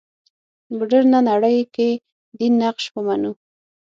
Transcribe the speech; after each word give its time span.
مډرنه 0.77 1.19
نړۍ 1.29 1.57
کې 1.75 1.89
دین 2.37 2.53
نقش 2.63 2.85
ومنو. 2.91 3.31